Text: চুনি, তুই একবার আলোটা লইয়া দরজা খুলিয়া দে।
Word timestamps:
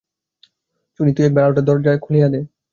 চুনি, 0.95 1.11
তুই 1.15 1.25
একবার 1.27 1.43
আলোটা 1.45 1.61
লইয়া 1.61 1.67
দরজা 1.69 1.91
খুলিয়া 2.03 2.27
দে। 2.33 2.39